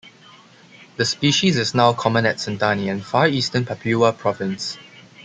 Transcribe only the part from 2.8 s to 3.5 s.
in far